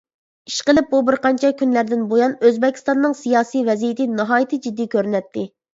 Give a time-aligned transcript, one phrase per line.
[0.51, 5.51] ئىشقىلىپ بۇ بىرقانچە كۈنلەردىن بۇيان ئۆزبېكىستاننىڭ سىياسىي ۋەزىيىتى ناھايىتى جىددىي كۆرۈنەتتى.